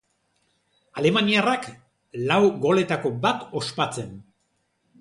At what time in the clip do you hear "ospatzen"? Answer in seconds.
3.63-4.13